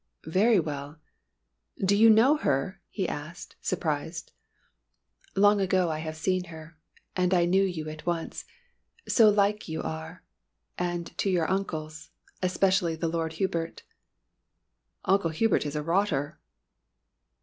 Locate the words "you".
1.95-2.09, 7.61-7.87, 9.69-9.83